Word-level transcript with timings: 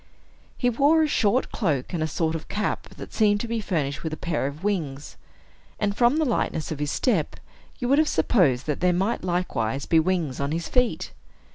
He 0.57 0.67
wore 0.71 1.03
a 1.03 1.07
short 1.07 1.51
cloak 1.51 1.93
and 1.93 2.01
a 2.01 2.07
sort 2.07 2.33
of 2.33 2.47
cap 2.49 2.89
that 2.97 3.13
seemed 3.13 3.39
to 3.41 3.47
be 3.47 3.61
furnished 3.61 4.01
with 4.01 4.11
a 4.11 4.17
pair 4.17 4.47
of 4.47 4.63
wings; 4.63 5.15
and 5.79 5.95
from 5.95 6.17
the 6.17 6.25
lightness 6.25 6.71
of 6.71 6.79
his 6.79 6.89
step, 6.89 7.35
you 7.77 7.87
would 7.87 7.99
have 7.99 8.07
supposed 8.09 8.65
that 8.65 8.79
there 8.79 8.93
might 8.93 9.23
likewise 9.23 9.85
be 9.85 9.99
wings 9.99 10.39
on 10.39 10.53
his 10.53 10.67
feet. 10.67 11.11